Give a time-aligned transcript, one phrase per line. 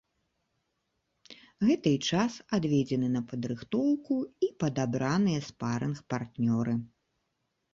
[1.67, 4.15] Гэта і час, адведзены на падрыхтоўку,
[4.49, 6.73] і падабраныя спарынг-партнёры.